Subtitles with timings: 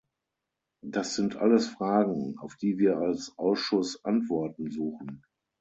[0.83, 5.21] Das sind alles Fragen, auf die wir als Ausschuss Antworten suchen.